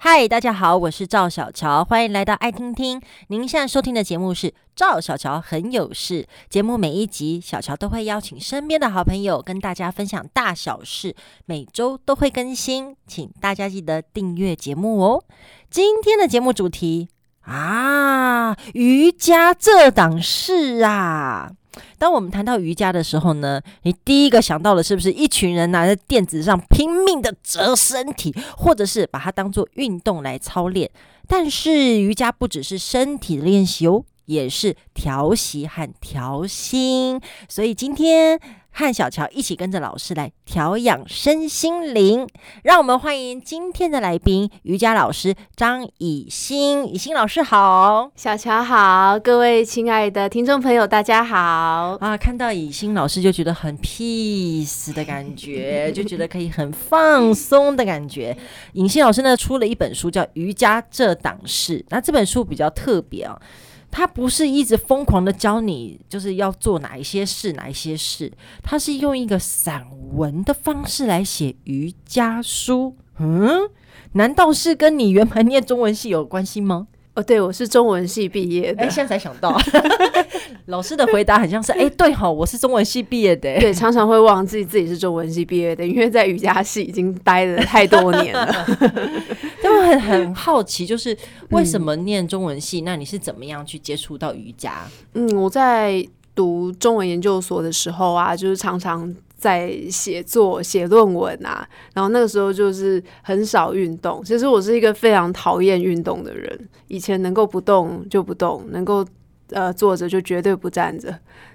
[0.00, 3.02] 嗨，大家好，我是赵小乔，欢迎来到爱听听。
[3.26, 6.24] 您现在收听的节目是赵小乔很有事。
[6.48, 11.16] 节目每一集，小乔都会邀请身边的好朋友跟大家分享大小事，
[11.46, 15.24] 每周都会更新，请大家记得订阅节目哦。
[15.68, 17.08] 今天的节目主题
[17.40, 21.50] 啊，瑜伽这档事啊。
[21.98, 30.90] 当我们谈到瑜伽的时候呢，你第一个想到的是不是一群人拿在垫子上拼命的折身体，或者是把它当做运动来操练？
[31.26, 37.20] 但是瑜伽不只是身体的练习哦，也是调息和调心。
[37.48, 38.40] 所以今天。
[38.78, 42.28] 和小乔一起跟着老师来调养身心灵，
[42.62, 46.86] 让我们欢迎今天的来宾瑜伽老师张以欣。
[46.86, 52.16] 以欣老师好，小乔好，各位亲爱的听众朋友大家好啊！
[52.16, 58.38] 看到以欣老师就觉得很 peace 的感觉，就觉得可以很放松的感觉。
[58.74, 63.36] 以欣老师呢出了一本书叫《瑜伽这档事》，那这本书比较特别啊。
[63.90, 68.32] 他不是一直疯狂的教你，就是要做哪一些事，哪一些事。
[68.62, 72.96] 他是用一个散文的方式来写瑜伽书。
[73.18, 73.70] 嗯，
[74.12, 76.88] 难道是跟你原本念中文系有关系吗？
[77.18, 78.84] 哦，对，我是中文系毕业的。
[78.84, 79.60] 哎，现在才想到，
[80.66, 83.58] 老师的回答很像是，哎，对哈，我是中文系毕业的。
[83.58, 88.46] 对，常常会忘记自己是中文系毕业的，因为在瑜伽系已经待了太多年了。
[89.60, 91.16] 他们很很好奇，就是
[91.50, 92.82] 为什么念中文系？
[92.82, 94.86] 嗯、那你是怎么样去接触到瑜伽？
[95.14, 104.22] 嗯，我在读中文研究所的时候啊，就是常常在写作、写论文啊，然后那个时候就是很少运动。
[104.22, 109.02] 其实我是一个非常讨厌运动的人，以前能够不动就不动，能够。
[109.50, 111.08] 呃，坐着就绝对不站着，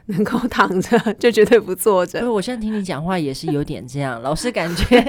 [0.07, 2.31] 能够躺着 就绝对不坐着。
[2.31, 5.05] 我现在听你讲话也是有点这样， 老师感觉，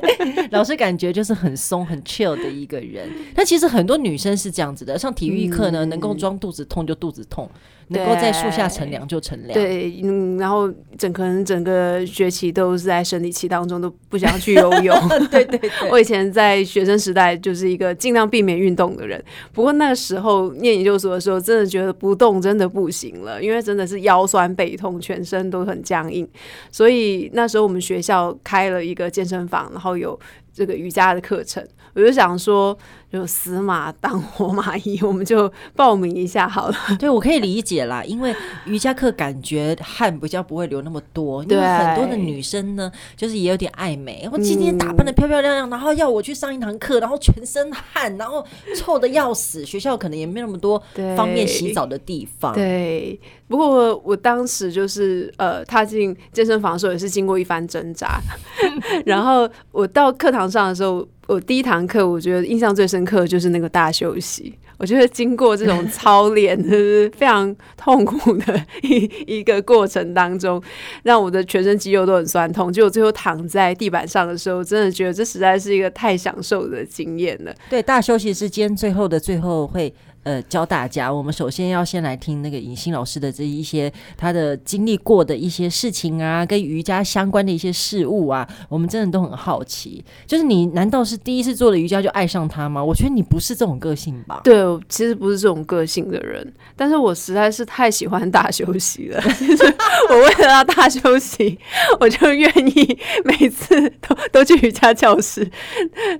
[0.51, 3.09] 老师感觉就是很松很 chill 的一个人。
[3.35, 7.51] 但其实很多女生是这样子的，上体育课呢，嗯、能够装肚子痛就肚子痛。
[7.89, 14.97] 能够在树下乘凉就乘凉，对，嗯，然后整可能整个学期都是在生理期当中，都不想去游泳。
[15.31, 19.23] 对，对对，我以前在学生时代就是一个尽量避免运动的人。
[19.53, 26.29] 不过那个时候念研究所的时候，真的觉得不动真的不行了，因为真的是腰酸背痛，全身都很僵硬。
[26.71, 30.19] 所以那时候我们学校开了一个健身房，然后有
[30.53, 32.77] 这个瑜伽的课程，我就想说。
[33.15, 36.75] 就死马当活马医，我们就报名一下好了。
[36.99, 41.45] 对，我可以理解啦，因为瑜伽课感觉汗比较不会流那么多。
[41.45, 48.45] 对，因为很多的女生呢，就是也有点爱美，然后今天打扮的漂漂亮亮，嗯，然后要我去上一堂课，然后全身汗，然后
[48.77, 49.65] 臭的要死。
[49.65, 50.83] 学校可能也没那么多
[51.17, 52.53] 方便洗澡的地方。
[52.53, 58.21] 对，对，不过我，我当时就是呃踏进健身房的时候，也是经过一番挣扎。
[59.07, 61.07] 然后我到课堂上的时候。
[61.27, 64.55] 我第一堂课，我觉得印象最深刻的就是那个大休息。
[64.77, 70.61] 我觉得经过这种操练，就是非常痛苦的一一个过程当中，
[71.05, 72.73] 让我的全身肌肉都很酸痛。
[72.73, 77.55] 就我最后躺在地板上的时候，真的觉得这实在是一个太享受的经验了。
[77.71, 79.95] 对，大休息之间最后的最后会。
[80.25, 90.03] 呃，教大家，我们首先要先来听那个尹欣老师的这一些他的经历过的一些事情啊，跟瑜伽相关的一些事物啊，我们真的都很好奇。
[90.27, 92.83] 就是你难道是第一次做了瑜伽就爱上它吗？
[92.83, 94.41] 我觉得你不是这种个性吧？
[94.43, 94.55] 对，
[94.89, 99.21] 其实不是这种个性的人，但是我实在是太喜欢大休息了。
[99.21, 99.75] 就 是
[100.09, 101.59] 我为了要大休息，
[102.01, 105.47] 我就愿意每次都都去瑜伽教室，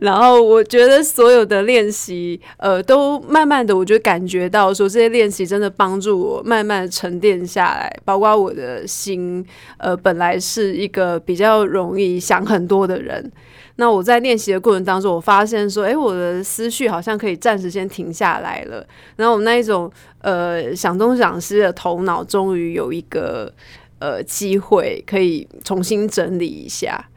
[0.01, 3.94] 然后我觉得所有的练习，呃，都慢慢的我就。
[3.95, 9.47] 就感觉到说，这些练习真的帮助我慢慢沉淀下来，包括我的心，
[9.77, 13.31] 呃，本来是一个比较容易想很多的人。
[13.77, 18.85] 那我在练习的过程当中，我发现说，诶，我的思绪好像可以暂时先停下来了。
[19.15, 19.89] 然后我那一种
[20.23, 23.53] 呃想东想西的头脑，终于有一个
[24.01, 27.09] 呃机会可以重新整理一下。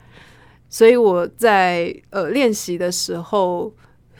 [0.69, 3.73] 所以我在呃练习的时候。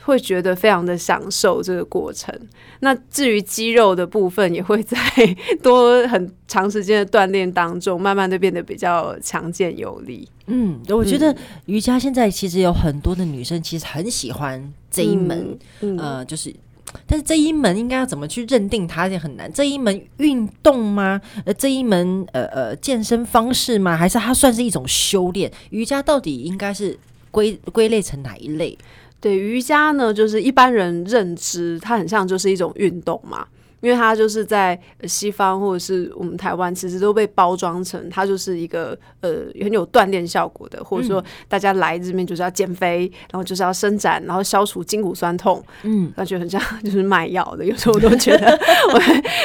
[0.04, 2.34] 会觉得非常的享受这个过程。
[2.80, 4.96] 那至于肌肉的部分，也会在
[5.62, 10.28] 多很长时间的锻炼当中，慢慢的变得比较强健有力。
[10.46, 11.34] 嗯，我觉得
[11.66, 16.54] 瑜伽现在其实有很多的女生其实很喜欢这一门，嗯嗯、呃，就是，
[17.06, 19.52] 但是这一门应该要怎么去认定它也很难。
[19.52, 21.20] 这一门运动吗？
[21.44, 23.94] 呃，这一门呃呃健身方式吗？
[23.96, 25.52] 还是它算是一种修炼？
[25.70, 26.98] 瑜伽到底应该是
[27.30, 28.78] 归归类成哪一类？
[29.20, 33.46] 对，瑜伽呢，就是一般人认知它很像就是一种运动嘛。
[33.80, 47.64] 因为它就是在西方或者是我们台湾，其实都被包装成它就是一个呃很有锻炼效果的，或者说大家来这边就是要减肥，然后就是要伸展，然后消除筋骨酸痛，嗯，感觉很像就是卖药的。
[47.64, 48.58] 有时候我都觉得，
[48.92, 49.00] 我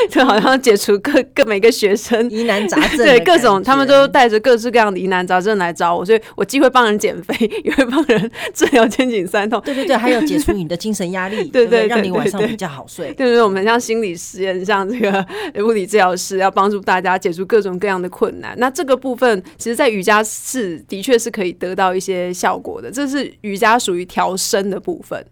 [0.10, 9.62] 就好像解除各 各每个学生疑难杂症， 对各种他们都带着各式各样的疑难杂症来找我，所以我既会帮人减肥，也会帮人治疗肩颈酸痛。
[9.62, 13.14] 对对对，还有解除你的精神压力， 对对，让你晚上比较好睡。
[13.14, 14.18] 对对，我们像心理。
[14.24, 15.26] 实验像这个
[15.66, 25.24] 物理治疗师要帮助大家解除各种各样的困难，那这个部分其实，在瑜伽是的确是可以得到一些效果的，这是瑜伽属于调身的部分。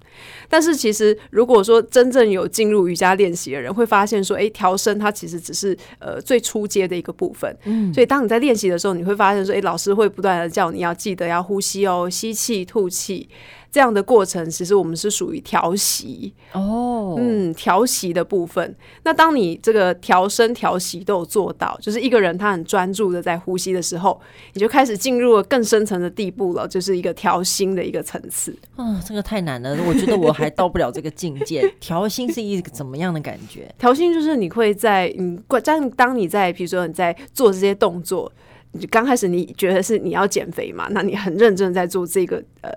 [0.49, 7.55] 但是，其实如果说真正有进入瑜伽练习的人，会发现说，哎，调身它其实只是呃最初阶的一个部分。
[7.63, 13.29] 嗯，所以当你在练习的时候，你会发现说，哎，老师会不断的叫你要记得要呼吸哦，吸气、吐气。
[13.71, 18.75] 这样的过程，其实我们是属于调息哦，嗯，调息的部分。
[19.03, 24.19] 那当你这个调身、调息都有做到，就是一个人他很专注的在呼吸的时候，
[24.53, 28.53] 你就开始进入了更深层的地步了，就是一个调心的一个层次。
[28.75, 31.74] 嗯，这个太难了，我觉得我还到不了这个境界。
[31.79, 33.74] 调心是一个怎么样的感觉？
[33.77, 38.29] 调心就是你会在嗯，当当你在，比如说你在做这些动作，
[38.74, 42.69] 你刚开始你觉得是你要减肥嘛，那你很认真在做这个呃。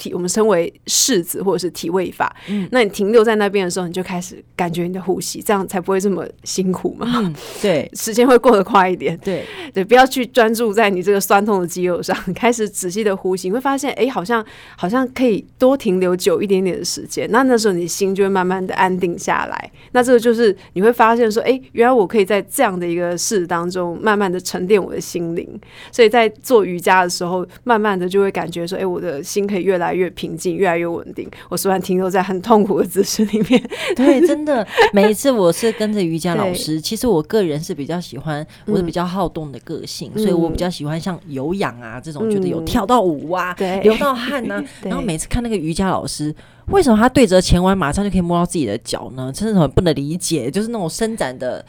[0.00, 7.06] 体我们称为式子或者是体位法，嗯，那你停留在那边的时候，你就开始感觉你的呼吸，这样才不会这么辛苦嘛。
[7.16, 9.16] 嗯、 对，时间会过得快一点。
[9.18, 9.44] 对
[9.74, 14.42] 对，不要去专注在你这个酸痛的肌肉上， 开始仔细的呼吸，你会发现，哎，好像
[14.76, 17.28] 好像可以多停留久一点点的时间。
[17.30, 19.70] 那那时候你心就会慢慢的安定下来。
[19.92, 25.46] 那这个就是你会发现说，哎，原来我可以在这样的一个事当中，慢慢的沉淀我的心灵。
[25.92, 29.89] 所以在做瑜伽的时候，慢慢的就会感觉说，哎，我的心可以越来。
[29.94, 31.28] 越平静，越来越稳定。
[31.48, 33.62] 我虽然停留在很痛苦的姿势里面，
[33.96, 36.80] 对，真的，每一次我是跟着瑜伽老师。
[36.80, 44.62] 其实我个人是比较喜欢，我是比较好动的个性，嗯、所以我比较喜欢像有氧啊这种，嗯、觉得有跳到舞啊，对，流到汗啊。
[44.82, 46.34] 然后每次看那个瑜伽老师，
[46.68, 49.32] 为什么他对折前弯马上就可以摸到自己的脚呢？
[49.34, 51.64] 真的很不能理解，就是那种伸展的。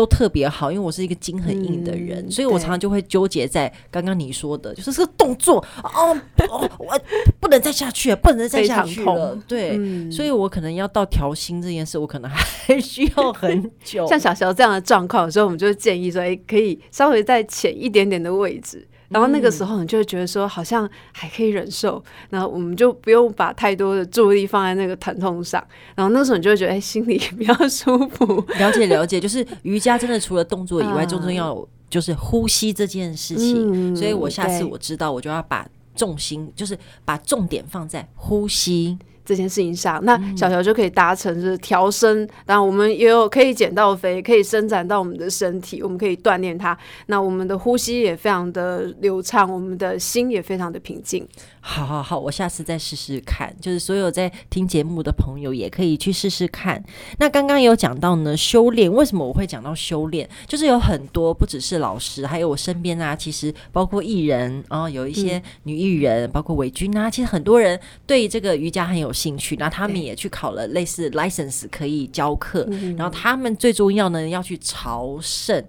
[0.00, 6.16] 都特别好，因为我是一个筋很硬的人，嗯、所以我常常就会纠结在刚刚你说的，就是这个动作哦，
[6.48, 6.98] 哦，我
[7.38, 9.38] 不能再下去了，不能再下去了。
[9.46, 14.06] 对，嗯、所以我可能要到调心这件事，我可能还需要很久。
[14.08, 18.88] 像小乔这样的状况，有时候我们就会建议说，哎，可以稍微再浅一点点的位置。
[19.10, 25.62] 然后那个时候，你就会觉得说，好像还可以忍受，然后我们就不用把太多的注意力放在那个疼痛上。
[25.94, 28.42] 然后那时候你就会觉得，哎，心里比较舒服。
[28.58, 33.96] 了解了解，就是瑜伽真的除了动作以外，重重要就是呼吸这件事情。
[33.96, 38.96] 所以我下次我知道，我就要把重心，就是把重点放在呼吸。
[39.30, 46.76] 这件事情上，那小乔就可以达成就是调身，然后我们也有可以减到肥，可以伸展到我们的身体，我们可以锻炼它。
[47.06, 51.24] 那我们的呼吸也非常的流畅，我们的心也非常的平静。
[51.62, 53.54] 好好好，我下次再试试看。
[53.60, 56.82] 就是所有在听节目的朋友也可以去试试看。
[57.18, 60.28] 那刚刚有讲到呢，修炼为什么我会讲到修炼？
[60.46, 69.54] 就是有很多不只是老师，还有我身边啊，其实包括艺人啊、哦，有一些女艺人，嗯、包括伟军啊，其实很多人对这个瑜伽很有兴趣。
[69.56, 75.62] 那他们也去考了类似 license 可以教课，嗯、然后他们最重要呢要去朝圣，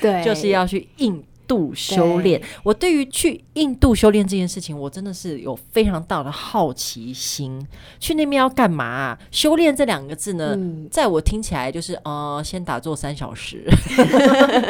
[0.00, 7.66] 对， 就是要去印度修炼，对我对于去印度修炼这件事情，我真的是有非常大的好奇心。
[7.98, 9.18] 去那边要干嘛啊？
[9.32, 13.64] 修炼这两个字呢，嗯、在我听起来就是呃，先打坐三小时。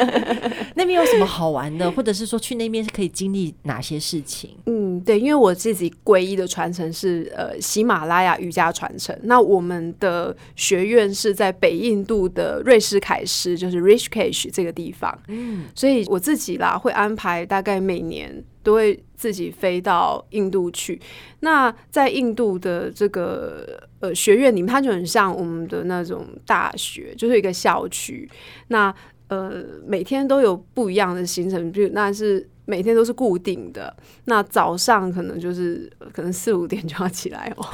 [0.73, 4.49] 那边有什么好玩的，或者是说去那边是可以经历哪些事情？
[4.65, 9.15] 嗯，对，因为我自己皈依的传承是呃喜马拉雅瑜伽传承。
[9.23, 15.15] 那我们的学院是在北印度的瑞士凯诗，就是 Rishikesh 这个地方。
[15.27, 16.70] 嗯，所以我自己啦。
[16.77, 20.99] 会安排大概每年都会自己飞到印度去。
[21.41, 28.29] 那在印度的这个呃学院里面，它就很像我们的那种大学，就是一个校区。
[28.67, 28.93] 那
[29.29, 32.49] 呃每天都有不一样的行程，比如那是。
[32.65, 33.93] 每天都是固定的，
[34.25, 37.65] 那早上可能就是可能四五点就要起来哦。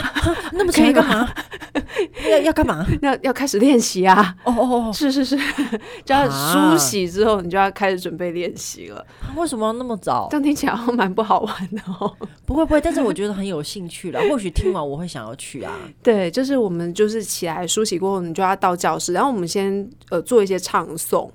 [0.52, 1.28] 那么起来干嘛？
[2.30, 2.86] 要要干嘛？
[3.02, 4.34] 要 要开始练习啊！
[4.44, 5.36] 哦哦哦，是是是，
[6.04, 9.04] 就要梳洗之后，你就要开始准备练习了。
[9.36, 10.28] 为什么要那么早？
[10.30, 12.14] 这样听起来蛮不好玩的哦。
[12.44, 14.20] 不会不会，但是我觉得很有兴趣了。
[14.30, 15.72] 或许听完我会想要去啊。
[16.02, 21.28] 对，就是我们就是起来梳洗过后，你就要到教室，然后我们先呃做一些唱诵。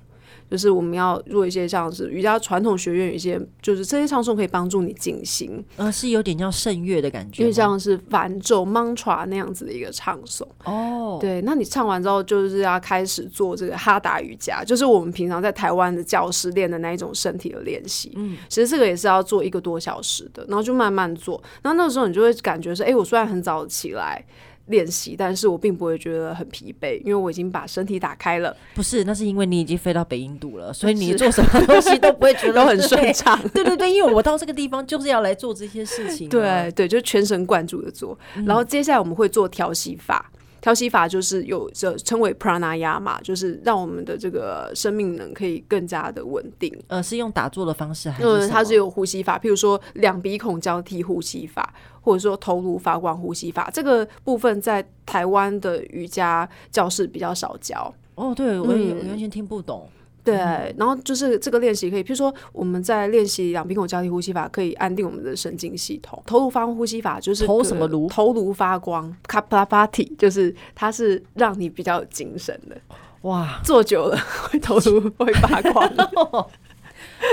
[0.52, 10.46] 就是我们要做一些像是瑜伽传统学院有一些，就是这些唱诵可以帮助你静心，呃，是有点像圣乐的感觉，因为像是梵咒 mantra 那样子的一个唱诵。
[10.64, 18.12] 哦，对，那你唱完之后，就是要开始做这个哈达瑜伽，就是我们平常在台湾的教室练的那一种身体的练习。
[18.16, 21.42] 嗯，其实这个也是要做一个多小时的，然后就慢慢做。
[21.62, 24.22] 然后那个时候你就会感觉说，哎，我虽然很早起来。
[24.72, 28.56] 练习，但是我并不会觉得很疲惫，因为我已经把身体打开了。
[28.74, 33.38] 不是，那是因为你已经飞到北印度了， 所以你做什么东西都不会觉得很顺畅。
[33.52, 36.28] 对对对，因为我到这个地方就是要来做这些事情。
[36.30, 38.18] 对对，就全神贯注的做。
[38.36, 40.31] 嗯、然后接下来我们会做调息法，
[40.62, 46.74] 调息法就是有着称为 pranayama，就是让我们的这个生命能可以更加的稳定。
[46.86, 48.26] 呃，是用打坐的方式还是？
[48.26, 51.74] 嗯，它是有呼吸法，譬如说两鼻孔交替呼吸法。
[52.04, 57.94] 或者说头颅发光呼吸法，这个部分在台湾的瑜伽教室比较少教。
[58.16, 59.88] 哦，对，我也完全听不懂。
[60.24, 60.34] 对，
[60.78, 66.22] 然后就是这个练习可以，譬如说我们在练习两鼻孔交替呼吸法，可以安定我们的神经系统。
[66.26, 68.08] 头颅发光呼吸法就是头什么颅？
[68.08, 72.76] 头颅发光，Kapalabhati，就是它是让你比较有精神的。
[73.22, 74.16] 哇，做久了
[74.48, 75.90] 会头颅会发光。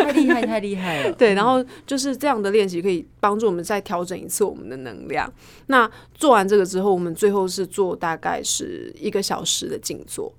[0.02, 1.12] 太厉害，太厉害了！
[1.18, 5.32] 对，然后就是这样的练习可以帮助我们再调整一次我们的能量。
[5.68, 10.32] 那做完这个之后，我们最后是做大概是一个小时的静坐。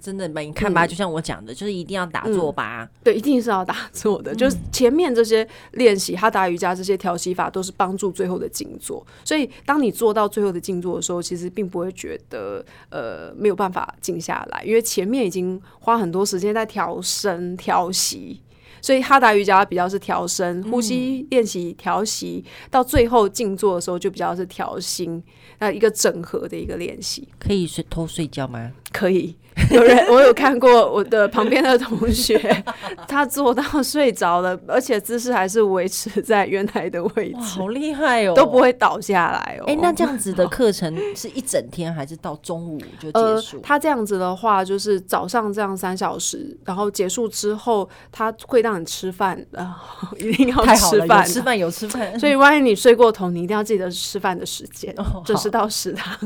[0.00, 0.40] 真的吧？
[0.40, 2.82] 你看吧，就像我讲的，就是一定要打坐吧。
[2.82, 2.88] 嗯。
[3.02, 4.34] 对，一定是要打坐的。
[4.34, 9.04] 就是前面这些练习，哈达瑜伽这些调息法，都是帮助最后的静坐。
[9.24, 18.42] 所以，当你做到最后的静坐的时候，其实并不会觉得呃没有办法静下来，因为前面已经花很多时间在调身调息。
[18.80, 25.20] 所以哈达瑜伽比较是调身、呼吸练习、调息，到最后静坐的时候就比较是调心，
[25.58, 27.26] 那一个整合的一个练习。
[27.40, 28.70] 可以睡偷睡觉吗？
[28.92, 29.36] 可以。
[29.72, 32.38] 有人， 我有看过我的旁边的同学，
[33.08, 39.64] 他做到睡着了，而且姿势还是维持在原来的位置，好厉害哦，都不会倒下来哦。
[39.66, 43.56] 哎、欸，那这样子的课程是一整天，还是到中午就结束？
[43.56, 52.16] 呃，他这样子的话，就是早上这样三小时，然后结束之后，他会让你吃饭，然后， 一定要吃饭，吃饭有吃饭。
[52.16, 56.16] 所以万一你睡过头，你一定要记得吃饭的时间，准时到食堂。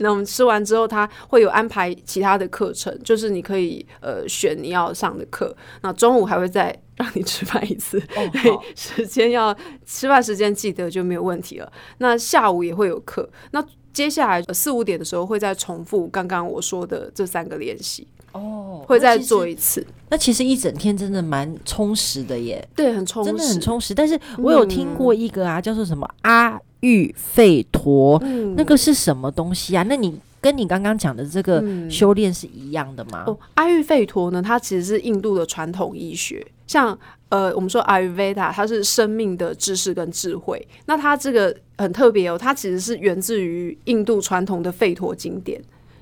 [0.00, 2.96] 那我们吃完之后，他会有安排其他的课程。
[3.02, 11.72] 就是你可以呃选你要上的课，那中午还会再让你吃饭一次，哦、 对，时间要吃饭时间记得就没有问题了。
[11.98, 19.86] 那下午也会有课，那接下来四五点的时候会再重复刚刚我说的这三个练习哦，会再做一次。
[20.10, 23.94] 那其实一整天真的蛮充实的耶，对，很充实，真的很充实。
[23.94, 29.84] 但是我有听过一个啊，嗯、叫做什么阿育吠陀，嗯、那个是什么东西啊？
[29.84, 30.18] 那你？
[30.44, 33.24] 跟你刚刚讲的这个修炼是一样的吗？
[33.26, 36.46] 嗯、哦，阿育吠陀呢，它其实是印度的传统医学。
[36.66, 36.96] 像
[37.30, 40.68] 呃，我们说阿育吠陀，它是生命的知识跟智慧。
[40.84, 45.58] 那它这个很特别哦，它其实是源自于印度传统的吠陀经典，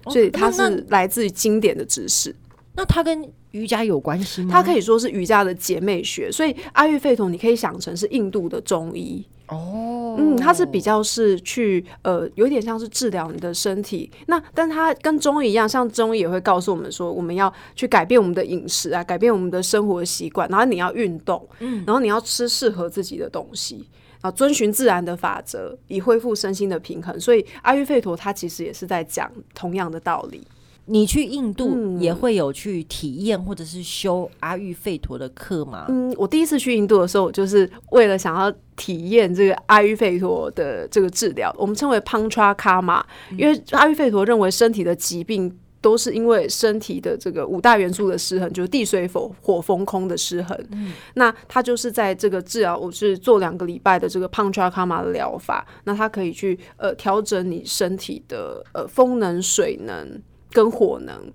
[0.07, 2.35] 哦、所以它是来自于经典的知识。
[2.75, 4.49] 那它跟瑜伽有关系吗？
[4.51, 6.33] 它可以说是瑜伽的姐妹学。
[6.33, 9.25] 所以阿育吠陀，你可以想成是印度的中医。
[9.53, 14.11] 哦，嗯，它是比较是去呃，有点像是治疗你的身体。
[14.27, 23.89] 那但它跟中医一样，像中医也会告诉我们说，我们要去改变我们的饮食啊，改变我们的生活习惯，然后你要运动，嗯，然后你要吃适合自己的东西
[24.21, 27.19] 啊，遵循自然的法则，以恢复身心的平衡。
[27.21, 30.47] 所以阿育吠陀它其实也是在讲同样的道理。
[30.87, 35.87] 你去印度也会有去体验或者是修阿育吠陀的课吗？
[35.89, 43.03] 嗯，我第一次去印度的时候，就是为了想要体验这个阿育吠陀的这个治疗，我们称为 Pancha Karma，
[43.39, 50.59] 因为阿育吠陀认为身体的疾病都是因为身体的这个五大元素的失衡，就是地水火火风空的失衡。
[50.73, 60.21] 嗯，那他就是在这个治疗，我是做两个礼拜的这个 Pancha Karma 的疗法，那它可以去呃调整你身体的呃风能、水能。
[60.53, 61.33] 跟火能。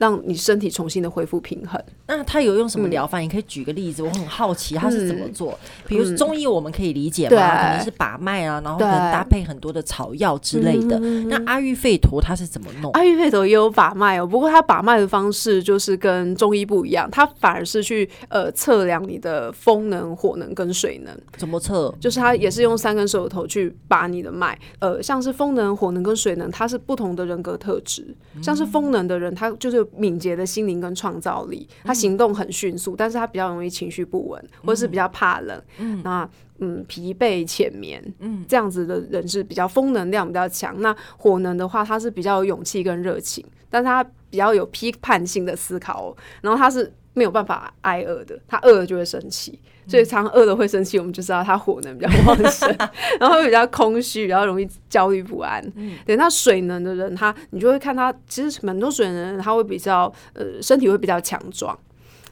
[0.00, 1.78] 让你身体重新的恢复平衡。
[2.06, 3.18] 那他有用什么疗法？
[3.18, 5.56] 你可以举个例子，我很好奇他是怎么做。
[5.86, 10.98] 比如中医我们可以理解嘛，可能是把脉啊，然后可能搭配很多的草药之类的。
[10.98, 12.90] 那阿育吠陀他是怎么弄？
[12.92, 21.14] 阿育吠陀也有把脉哦，不过他把脉的方式就是跟中医不一样，他反而是去呃测量你的风能、火能跟水能。
[21.36, 21.94] 怎么测？
[22.00, 24.58] 就是他也是用三根手指头去把你的脉。
[24.78, 28.16] 呃，像是风能、火能跟水能，它是不同的人格特质。
[28.42, 29.86] 像是风能的人，他就是。
[29.96, 36.28] 敏捷的心灵跟创造力，他行动很迅速，嗯、但是他比较容易情绪不稳，嗯、或者是比较怕冷，嗯，那
[36.58, 40.80] 嗯疲惫浅眠，嗯，这样子的人是比较风能量比较强。
[40.80, 49.58] 那火能的话，他是比较有勇气跟热情，但是他比较有批判性的思考，然后他是没有办法挨饿的，他饿了就会生气，
[49.90, 52.72] 所以常常饿的会生气，我们就知道他火能比较旺盛，
[53.18, 55.60] 然后会比较空虚，比较容易焦虑不安。
[55.74, 61.76] 嗯，对，那水能的人，他你就会看他，其实很多水能的人，他会比较呃身体会比较强壮，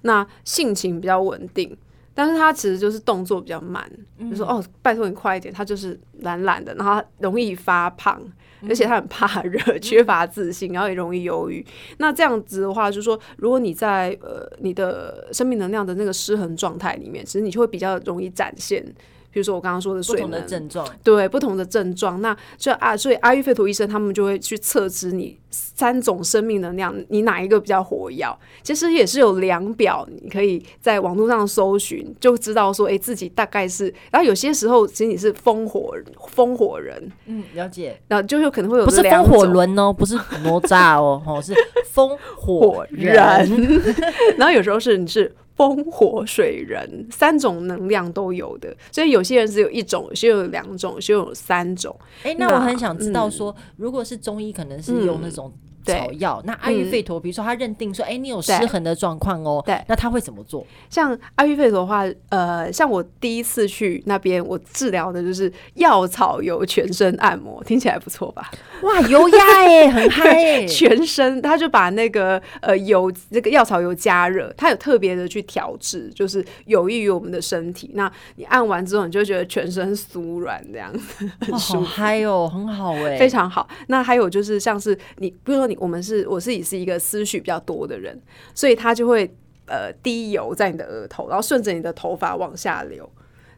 [0.03, 1.77] 那性情比较稳定，
[2.15, 3.85] 但是他其实就是动作比较慢，
[4.19, 8.23] 嗯、就说哦，拜托你快一点，他就是懒懒的，然后容易发胖。
[8.67, 11.65] 而且他很怕热， 缺乏自信，然后也容易忧郁。
[11.99, 18.85] 那这样子的话，就是说，如果你在呃你的生命能量的那个失衡状态里面，其实你就会比较容易展现。
[19.31, 28.27] 比如说我刚刚说的不同的症状，对不同的症状，那就啊，所以阿育吠陀医生他们就会去测知你三种生命能量，你哪一个比较活跃？
[28.63, 33.93] 其实也是有量表，你可以在网络上搜寻，就知道说，哎、欸，自己大概是。
[34.11, 35.95] 然后有些时候，其实你是风火
[36.29, 38.01] 风火人，嗯，了解。
[38.09, 41.55] 然后就有可能会有不是风火轮哦，不是哪吒哦，哦，是
[41.91, 43.15] 风火人。
[44.39, 45.35] 然后有时候是你是。
[45.59, 51.95] 风火水人三种能量都有的，所以有些人只有一种，有些有两种，有些有三种。
[52.23, 55.53] 哎、欸，那我很想知道说，嗯、如果是中医，可能是用那种。
[55.89, 60.67] 草药，那阿育吠陀，比如说他认定说，哎、你有失衡的状况哦，对，那他会怎么做？
[60.91, 68.51] 像阿育吠陀的话，呃，像我第一次去那边，我治疗的就是药草油全身按摩，听起来不错吧？
[68.83, 77.91] 哇，油压哎， 很嗨哎，全身，他就把那个呃油，这个药草油加热，他有特别的去调制，就是有益于我们的身体。
[77.95, 83.67] 那你按完之后，你就觉得全身酥软这样子，很 舒服，嗨哦，很好哎，非常好。
[83.87, 85.78] 那还有就是像是你，比如说你。
[85.79, 88.21] 我们是，我自己是一个思绪比较多的人，
[88.55, 89.31] 所以他就会
[89.67, 93.11] 呃滴油在你的额头，然后顺着你的头发往下流，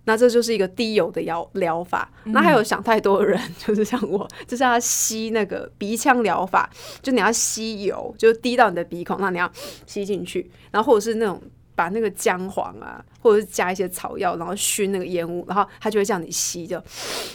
[0.04, 2.12] 那这就是一个滴油的疗疗法。
[2.24, 6.70] 嗯、那还有想太多的人，就是像我，就是要吸那个鼻腔疗法，
[7.02, 9.50] 就你要吸油，就滴到你的鼻孔，那你要
[9.86, 11.40] 吸进去，然后或者是那种。
[11.80, 16.78] 把那个姜黄啊，或者是加一些草药，然后熏那个烟雾，然后它就会叫你吸，就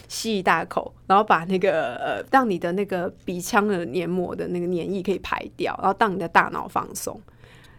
[0.07, 7.19] 吸一大口，然后把那个呃，让你的那个鼻腔的黏膜的那个黏液可以排掉，然后让你的大脑放松。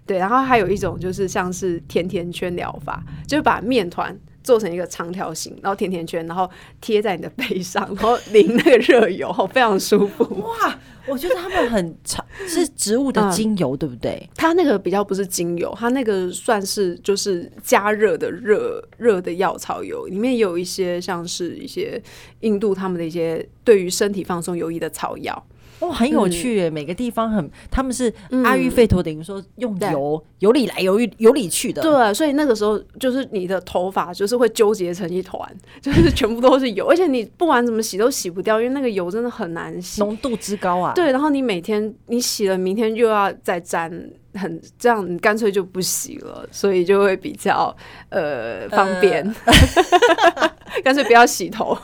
[0.05, 6.49] 对，然后还有一种就是像是甜甜圈疗法，就是把面团做成一个长条形，然后甜甜圈，然后
[6.81, 10.23] 贴在你的背上， 然后淋那个热油，非常舒服。
[10.41, 10.79] 哇！
[11.09, 14.29] 我觉得他们很长，是植物的精油，嗯、对不对？
[14.35, 22.01] 它那个比较不是精油，它那个算是就是加热的热热的药草油，里面也有一些像是一些
[22.41, 25.47] 印度他们的一些对于身体放松有益的草药。
[25.81, 26.69] 哦，很有趣耶！
[26.69, 28.13] 嗯、每个地方很，他们是
[28.45, 31.83] 阿育吠陀，等于说用油有理来有有理去的。
[31.83, 35.49] 对，所以那个时候就是你的头发就是会纠结成一团，
[35.83, 40.93] 就是全部都是油，而且你不管怎么洗都洗不掉，因为那个油真的很难洗，浓度之高啊。
[40.95, 43.91] 对，然后你每天你洗了，明天又要再沾，
[44.33, 47.77] 很这样，你干脆就不洗了，所以就会比较
[48.09, 49.23] 呃方便，
[50.83, 51.77] 干、呃、 脆不要洗头。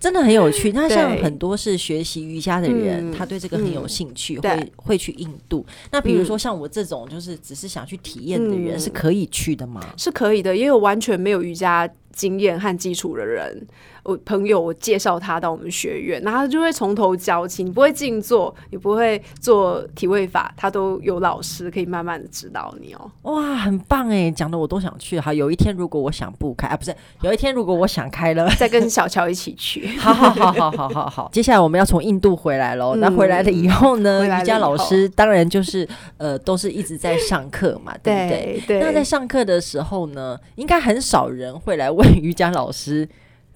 [0.00, 0.72] 真的很有趣。
[0.74, 5.64] 那像很多是学习瑜伽的人，嗯、他对这个很有兴趣，嗯、会会去印度。
[5.92, 9.84] 那比如说像我这种，就是只是想去体验的人，是可以去的吗？
[9.96, 13.66] 是可以的，也有完全没有瑜伽经验和基础的人。
[14.02, 17.62] 我朋友，我介绍他到我们学院，那他就会从头教起。
[17.62, 23.10] 你不会静坐，你不会做体位法，他都有老师可以慢慢的指导你哦。
[23.24, 25.20] 哇，很棒哎，讲的我都想去。
[25.20, 29.86] 好，有一天如果我想不开啊，不是，有一天如果我想开了， 再跟小乔一起去。
[29.98, 31.30] 好好好好好好好。
[31.30, 32.96] 接下来我们要从印度回来喽。
[32.96, 38.62] 嗯、那回来了以后呢，瑜伽老师当然就是呃，都是一直在上课嘛，对不对？
[38.66, 38.80] 对。
[38.80, 43.08] 那在上课的时候呢，应该很少人会来问瑜伽老师。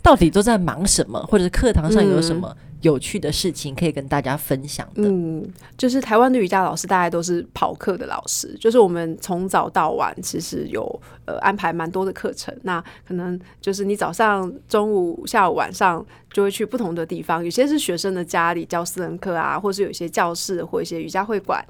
[0.03, 5.09] 到底都在忙什么，或者是课堂上有什么有趣的事情可以跟大家分享的？
[5.09, 5.43] 嗯，
[5.79, 10.85] 就是台湾的瑜伽老师大概都是跑课的老师，就是我们从早到晚其实有
[11.25, 12.55] 呃安排蛮多的课程。
[12.65, 21.65] 那可能就是你早上、中午、下午、晚上就会去不同的地方，有些是学生的家里教私人课啊，或是有一些教室或一些瑜伽会馆。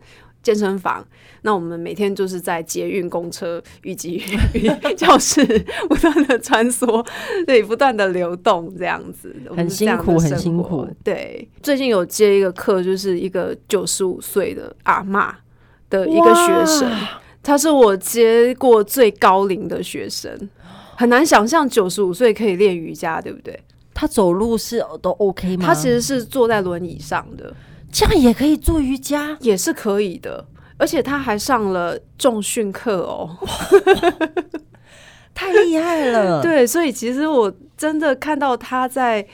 [0.45, 1.05] 健身房，
[1.41, 4.23] 那我们每天就是在捷运、公车以及
[4.97, 5.43] 教室
[5.89, 7.05] 不断的穿梭，
[7.47, 10.87] 对，不断的流动，这样子很辛苦，很辛苦。
[11.03, 15.35] 对，最近有接一个课，就是一个九十五岁的阿妈
[15.89, 16.93] 的一个学生，
[17.43, 20.31] 他是我接过最高龄的学生，
[20.97, 23.59] 很难想象九十五岁可以练瑜伽，对不对？
[23.95, 25.65] 他走路是都 OK 吗？
[25.65, 27.55] 他其实是坐在轮椅上的。
[27.95, 30.45] 这样也可以做瑜伽，也是可以的，
[30.77, 33.39] 而且他还上了重训课哦，
[35.33, 36.43] 太厉害了。
[36.43, 39.25] 对，所以其实我真的看到他在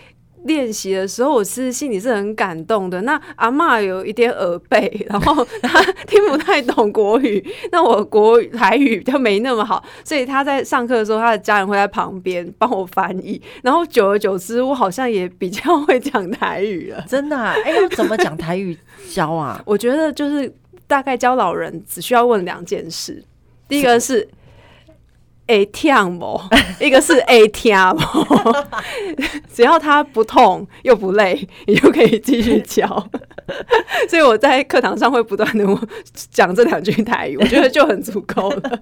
[0.44, 3.02] 练习的时候，我是心里是很感动的。
[3.02, 13.40] 那阿嬷有一点耳背，然后她 听不太懂国语，那我国语台语就没那么好，所以她在上课的时候，她的家人会在旁边帮我翻译。
[13.62, 17.04] 然后久而久之，我好像也比较会讲台语了。
[17.08, 17.36] 真的？
[17.36, 17.54] 啊？
[17.64, 18.76] 哎，要怎么讲台语
[19.10, 19.60] 教啊？
[19.66, 20.52] 我觉得就是
[20.86, 23.22] 大概教老人只需要问两件事，
[23.68, 24.28] 第一个是。
[25.50, 26.40] 会痛不？
[26.80, 28.54] 一个是会听不？
[29.52, 32.86] 只要他不痛又不累，你就可以继续教。
[34.08, 35.66] 所以我在课堂上会不断的
[36.30, 38.80] 讲这两句台语，我觉得就很足够了。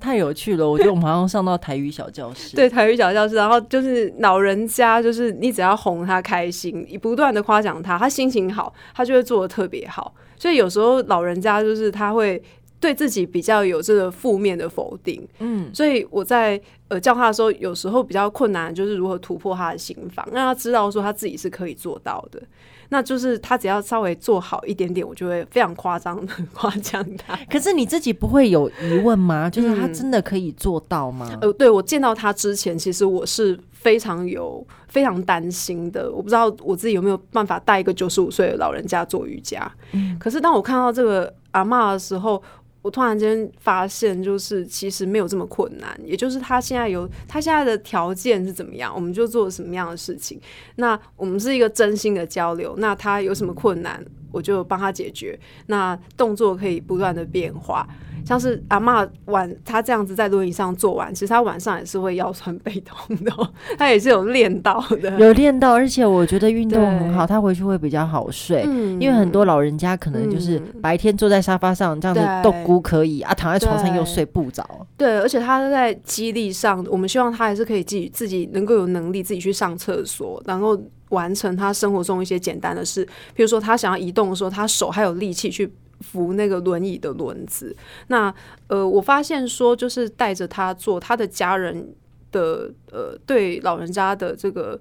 [0.00, 0.68] 太有趣了！
[0.68, 3.34] 我觉得我们好像上到台语小教室，对，台语小教室。
[3.34, 10.14] 然后就是老人家，就是你只要哄他开心，你不断的夸奖他，他心情好，他就会做的特别好。
[10.38, 12.42] 所以有时候老人家就是他会。
[12.82, 22.42] 对自己比较有这个负面的否定，嗯，所以我在呃教他的时候，有时候比较困难，就是如何突破他的心房，让他知道说他自己是可以做到的。
[22.88, 27.38] 那就是他只要稍微做好一点点，我就会非常夸张的夸奖他。
[27.48, 29.48] 可是你自己不会有疑问吗？
[29.54, 31.26] 就是他真的可以做到吗？
[31.30, 36.12] 嗯、呃，对，我见到他之前，其实我是非常有非常担心的。
[36.12, 39.72] 我不知道我自己有没有办法带一个九十五岁的老人家做瑜伽。
[39.92, 42.42] 嗯，可是当我看到这个阿嬷的时候，
[42.82, 50.40] 我突然间发现，就是其实没有这么困难，也就是他现在有他现在的条件是怎么样，我们就做什么样的事情。
[50.76, 55.38] 那我们是一个真心的交流，那他有什么困难，我就帮他解决。
[55.66, 57.86] 那动作可以不断的变化。
[58.24, 63.32] 像是阿嬷晚，他这样子在轮椅上做完，其实他晚上也是会腰酸背痛的，
[63.76, 74.64] 他也是有练到的，有练到，而且我觉得运动很好，他回去会比较好睡，嗯，因为很多老人家可能就是白天坐在沙发上这样子斗骨可以啊，躺在床上又睡不着。
[74.96, 80.80] 对，而且他在肌力上，我们希望他还是可以自己自己能够有能力自己去上厕所，然后
[81.12, 83.02] 完成他生活中一些简单的事，
[83.34, 85.72] 比如说他想要移动的时候，他手还有力气去。
[86.02, 87.72] 扶那个轮椅的轮子，
[88.08, 88.34] 那
[88.66, 91.94] 呃，我发现说，就是带着他做，他的家人
[92.32, 94.76] 的呃，对老人家的这个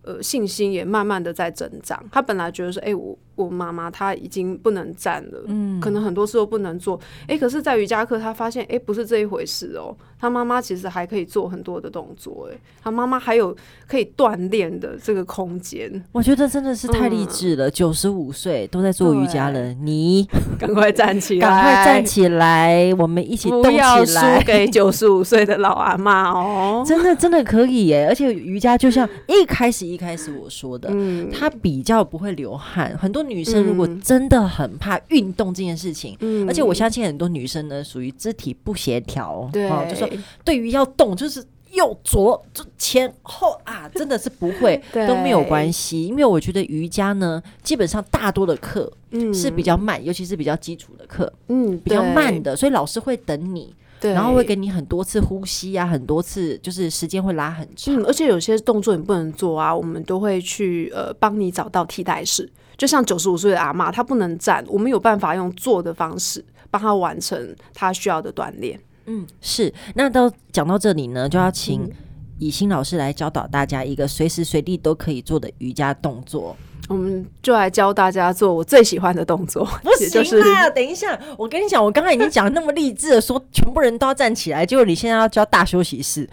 [0.00, 2.02] 呃信心也慢慢的在增长。
[2.10, 3.18] 他本来觉得说，哎、我。
[3.34, 6.98] 我妈妈她已经不能站了，嗯，可能很多事都不能做。
[7.22, 9.96] 哎、欸，可是，在瑜伽课，她发现，哎、欸，不是这一回事哦。
[10.18, 13.56] 她妈妈其实还可以做很多的动作，哎，她妈妈还有
[13.88, 15.90] 可以锻炼的这个空间。
[16.12, 26.84] 我觉得真的是太励志了，九十五岁都在做瑜伽了，你 赶快站起来，赶快站起来，我们一起动起来，不要输给 九十五岁的老阿妈哦。
[26.86, 33.22] 真的真的可以耶，而且瑜伽就像 一开始一开始我说的，嗯，它比较不会流汗，很多。
[33.32, 40.08] 女生如果真的很怕运动这件事情，嗯，而且我相信很多女生呢属于肢体不协调，对，哦，就说
[40.44, 48.92] 对于要动就是右左就前后啊，真的是不会 都没有关系，因为我觉得瑜伽呢，基本上大多的课
[49.32, 53.74] 是比较慢，尤其是比较基础的课，嗯，比较慢的，所以老师会等你。
[54.00, 62.50] 对，然后会给你很多次呼吸啊，很多次就是时间会拉很长，嗯，而且有些动作你不能做啊，我们都会去呃帮你找到替代式。
[62.76, 68.78] 就像九十五岁的阿妈，她不能站，我们有办法用坐的方式帮她完成她需要的锻炼。
[69.06, 69.72] 嗯，是。
[69.94, 71.90] 那都讲到这里呢，就要请
[72.38, 76.56] 以欣老师来教导大家一个随时随地都可以做的瑜伽动作。
[76.88, 79.64] 我们就来教大家做我最喜欢的动作。
[79.82, 80.68] 不行啊！
[80.70, 86.28] 等一下，我跟你讲，我刚才已经讲那么励志的说，全部人都要站起来，结果你现在要教大休息室，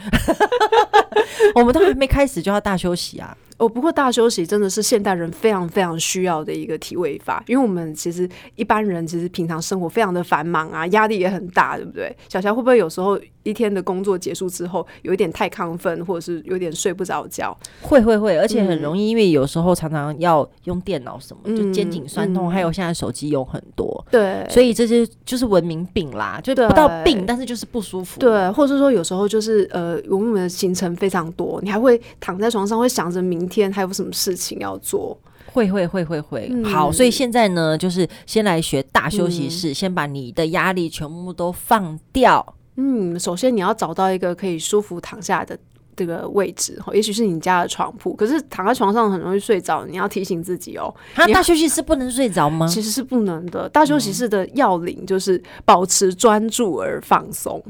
[1.54, 3.38] 我们都还没开始就要大休息啊！
[3.60, 12.16] 哦，不过大休息真的是现代人非常非常需要的一个体位法，因为我们其实一般人其实平常生活非常的繁忙啊，压力也很大，对不对？
[12.30, 17.56] 小乔会不会有时候一天的工作结束之后，有一点太亢奋，或者是有点睡不着觉？
[17.82, 35.20] 会会会，而且很容易，嗯、因为有时候常常要用电脑什么，嗯、就肩颈酸痛，嗯、还有现在手机有很多，对，所以这些就是文明病啦，就不到病，但是就是不舒服，对，或者说有时候就是呃，我们的行程非常多，你还会躺在床上会想着明天还有什么事情要做？
[35.52, 36.48] 会会会会会。
[36.52, 42.56] 嗯、好，所以现在呢，就是先来学大休息室，嗯、先把你的压力全部都放掉。
[42.76, 45.58] 嗯，首先你要找到一个可以舒服躺下的
[45.96, 48.14] 这个位置，也许是你家的床铺。
[48.14, 50.94] 可是躺在床上很容易睡着，你要提醒自己哦。
[51.16, 52.68] 他大休息室不能睡着吗？
[52.70, 53.68] 其实是不能的。
[53.68, 57.62] 大休息室的要领就是保持专注而放松。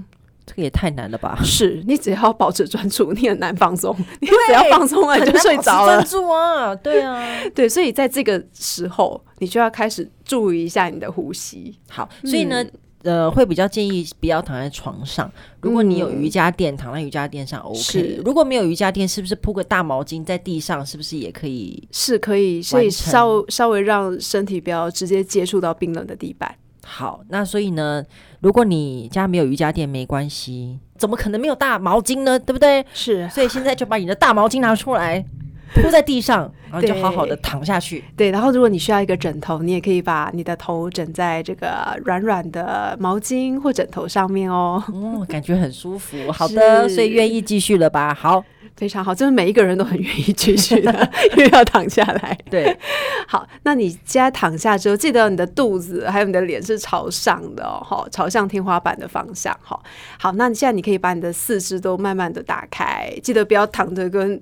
[0.49, 1.39] 这个也太难了吧？
[1.43, 3.95] 是你只要保持专注，你很难放松。
[4.19, 5.97] 你只要放松了，你就睡着了。
[6.01, 7.69] 专注啊，对啊， 对。
[7.69, 11.77] 所以在这个时候，你就要开始注意一下你的呼吸。
[11.87, 12.65] 好，所以呢，
[13.03, 15.31] 呃，会比较建议不要躺在床上。
[15.61, 18.19] 如果你有瑜伽垫，嗯、躺在瑜伽垫上 OK。
[18.25, 21.87] 如果没有瑜伽垫，是不是铺个大毛巾在地上，是不是也可以？
[21.91, 26.55] 是可以，所以稍稍微让身体不要直接接触到冰冷的地板。
[26.89, 28.03] 好，那所以呢，
[28.39, 32.39] 如果你家没有瑜伽垫，没关系，怎么可能没有大毛巾呢？
[32.39, 32.83] 对不对？
[32.91, 35.23] 是，所以现在就把你的大毛巾拿出来。
[35.75, 38.03] 铺在地上，然后就好好的躺下去。
[38.17, 44.83] 对，然后如果你需要一个枕头，你也可以把你的头枕在这个软软的毛巾或枕头上面哦。
[44.87, 46.31] 哦，感觉很舒服。
[46.31, 48.11] 好的，所以愿意继续了吧？
[48.15, 48.43] 好，
[48.79, 52.37] 非常好，就是每一个人都很愿意继续的，因为要躺下来。
[52.49, 52.75] 对，
[53.27, 59.53] 好，那你现在躺下之后，记得你的肚子还有你的脸是朝上的哦，好，朝向天花板的方向。
[59.61, 59.77] 哈，
[60.17, 64.39] 好，那你现在你可以把你的四肢都慢慢的打开，记得不要躺着跟。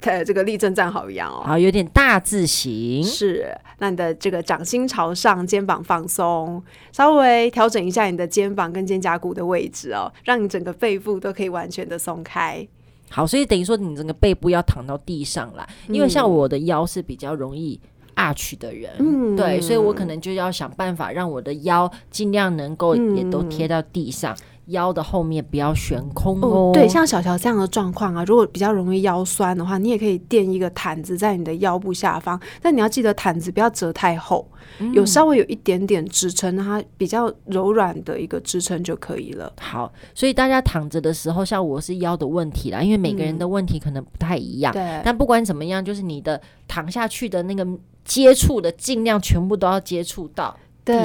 [0.00, 3.04] 呃这个立正站好一样哦，好，有点大字形。
[3.04, 12.66] 是，那你的这个掌心朝上，肩膀放松，稍微调整一下你的肩膀跟肩胛骨的位置哦，让你整个背部都可以完全的松开。
[13.12, 17.78] 好，所以等于说你整个背部要躺到地上啦，嗯、因为像我的腰是比较容易
[18.16, 24.34] arch 的人，嗯，对，所以我可能就要想办法让我的腰尽量能够也都贴到地上。
[24.34, 26.70] 嗯腰的后面不要悬空哦，哦。
[26.74, 32.38] 对，像小乔这样的状况啊，如果比较容易腰酸的话，你也可以垫一个毯子在你的腰部下方。
[32.60, 34.46] 但你要记得毯子不要折太厚，
[34.80, 39.52] 嗯、有稍微有一点点支撑，它比较柔软的一个支撑就可以了。
[39.60, 44.72] 好，所以大家躺着的时候，像我是腰的问题啦，因为每个人的问题可能不太一样。
[44.72, 45.02] 嗯、对。
[45.04, 47.66] 但不管怎么样，就是你的躺下去的那个
[48.04, 50.56] 接触的，尽量全部都要接触到。
[50.84, 50.96] 对，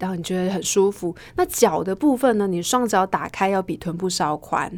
[0.00, 1.14] 然后你觉得很舒服。
[1.36, 2.46] 那脚的部分呢？
[2.46, 4.72] 你双脚打开要比臀部稍宽，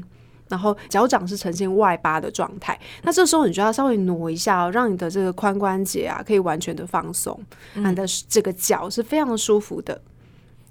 [0.49, 2.79] 然后脚掌是呈现外八的状态。
[3.03, 7.39] 那这时候你就要稍微挪一下哦，让你的这个髋关节啊可以完全的放松，
[7.75, 10.01] 嗯、你的这个脚是非常舒服的。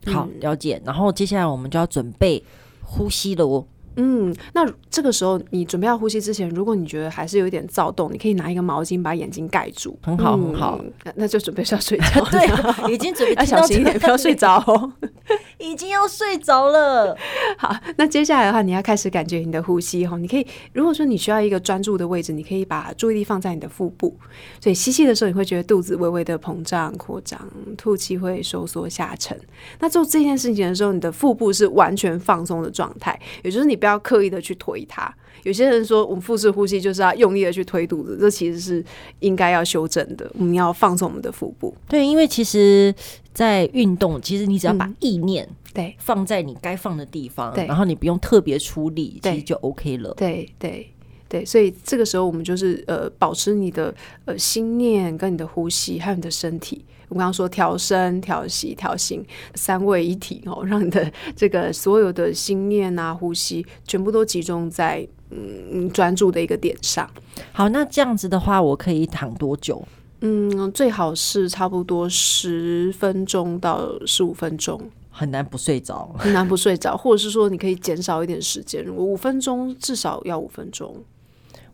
[0.08, 0.82] 好，了解。
[0.84, 2.44] 然后接下来我们就要准备
[2.82, 3.66] 呼吸了哦。
[3.96, 9.98] 嗯，那这个时候你准备要呼吸之前，如果你觉得还是有一点躁动，你可以拿一个毛巾把眼睛盖住。
[10.02, 10.84] 很好，很好。
[11.04, 12.26] 那那就准备要睡觉。
[12.32, 14.92] 对，已经准备要小心一点，不要睡着哦。
[15.60, 17.16] 已经要睡着了。
[17.58, 20.18] 好，那接下来的话，你要开始感觉你的呼吸哈。
[20.18, 24.18] 你可以，如果说你需要一个专注的位置，你可以把注意力放在你的腹部。
[24.60, 27.40] 所以吸气的时候，你会觉得肚子微微的膨胀扩张；
[27.78, 29.40] 吐气会收缩下沉。
[29.80, 33.78] 那做这件事情的时候，你的腹部是完全放松的状态，也就是你。
[33.84, 35.14] 不要刻意的去推它。
[35.44, 38.82] 有些人说，我们腹式呼吸就是要用力的去推肚子，这其实是
[39.20, 40.32] 应该要修正的。
[40.40, 41.76] 我们要放松我们的腹部。
[41.90, 42.96] 对，因为其实，
[43.34, 50.14] 在运动，其实你只要把意念对放在你该放的地方，对，然后你不用特别出力，其实就 OK 了。
[50.16, 50.90] 对对
[51.34, 53.92] 对，所以这个时候我们就是呃，保持你的
[54.26, 56.86] 呃心念跟你的呼吸，还有你的身体。
[57.10, 67.10] 我刚刚说调身、调息、调心三位一体哦， 让你的这个所有的心念啊、呼吸全部都集中在嗯专注的一个点上。
[67.52, 69.84] 好，那这样子的话，我可以躺多久？
[70.22, 74.80] 嗯，最好是差不多十分钟到十五分钟。
[75.10, 80.96] 很难不睡着，很难不睡着，或者是说你可以减少一点时间，我五分钟至少要五分钟。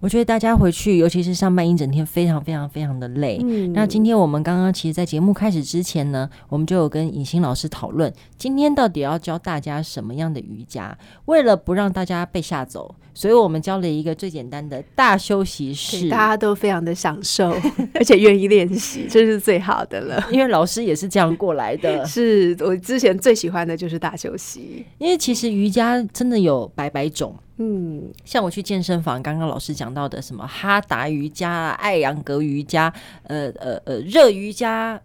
[0.01, 3.37] 我觉得大家回去，尤其是上班一整天，非常非常非常的累。
[3.43, 10.97] 嗯，那今天我们刚刚其实，在节目开始之前呢，我们就有跟尹星老师讨论，今天到底要教大家什么样的瑜伽？
[11.25, 17.53] 为了不让大家被吓走，所以我们教了一个最简单的大休息室，大家都非常的享受，
[17.95, 20.25] 而且愿意练习，这是最好的了。
[20.31, 24.85] 因为老师也是这样过来的， 是我之前最喜欢的就是大休息。
[24.97, 27.35] 因为其实瑜伽真的有百百种。
[27.59, 32.91] 嗯，像我去健身房，刚刚老师讲到的什么哈达瑜伽、艾扬格瑜伽、
[33.23, 34.99] 呃呃呃热瑜伽。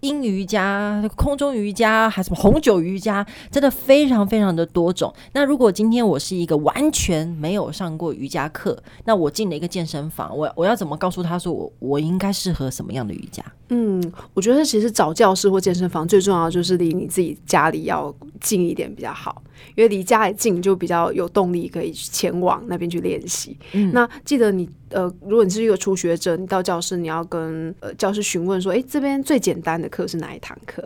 [0.00, 5.14] 阴瑜伽、空中瑜伽，还什么红酒瑜伽，真的非常非常的多种。
[5.32, 13.44] 那如果今天我是一个完全没有上过瑜伽课，那我进了一个健身房，我我要怎么告诉他说我我应该适合什么样的瑜伽？
[13.70, 19.42] 嗯，我觉得其实找教室或健身房最重要就是离你自己家里要近一点比较好，
[19.74, 23.56] 因为离家里近就比较有动力可以前往那边去练习。
[23.72, 24.68] 嗯，那记得你。
[24.92, 30.82] 呃，如果你是一个初学者，你到教室，你要跟呃教师询问说，哎，这边最简单的课是哪一堂课？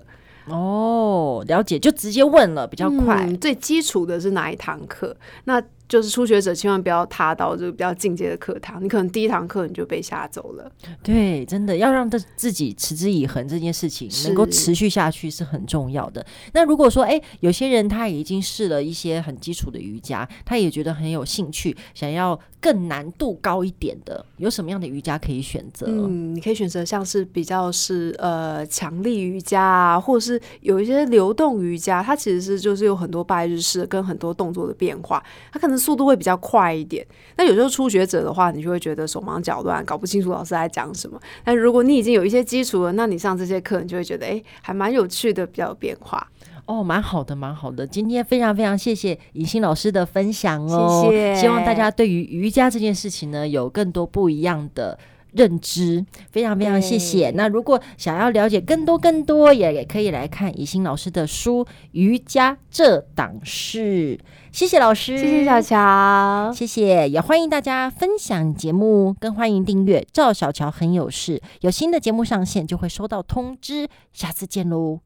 [0.47, 3.25] 哦，了解，就直接问了，比较快。
[3.27, 5.17] 嗯，最基础的是哪一堂课？
[5.45, 10.71] 那就是初学者千万不要踏到这个比较进阶的课堂，你可能第一堂课你就被吓走了。
[11.03, 16.25] 对，真的要让他自己持之以恒这件事情能够持续下去是很重要的。
[16.55, 25.87] 那如果说，哎，有些人他已经试了一些很基础的瑜伽，他也觉得很有兴趣，想要更难度高一点的，有什么样的瑜伽可以选择？
[25.87, 35.74] 嗯，你可以选择像是比较是呃强力瑜伽啊，或者是有一些流动瑜伽，它其实是就是有很多拜日式跟很多动作的变化，它可能。
[35.77, 37.07] 速度会比较快一点，
[37.37, 41.21] 那有时候初学者的话，你就会觉得手忙脚乱，搞不清楚老师在讲什么。
[41.45, 46.27] 但如果你已经有一些基础了，那你上这些课，你就会觉得，哎，还蛮有趣的，比较有变化。
[46.67, 47.87] 哦，蛮好的，蛮好的。
[47.87, 51.35] 今天非常非常谢谢尹欣老师的分享哦，谢谢。
[51.35, 54.99] 希望大家对于瑜伽这件事情呢，有更多不一样的
[55.33, 56.03] 认知。
[56.31, 57.31] 非常非常谢谢。
[57.33, 64.17] 那如果想要了解更多更多，也也可以来看尹欣老师的书《瑜伽这档事》。
[64.55, 70.07] 谢谢老师，谢谢小乔，谢谢，也欢迎大家分享节目，更欢迎订阅。
[70.13, 75.01] 赵小乔很有事，有新的节目上线就会收到通知，下次见喽。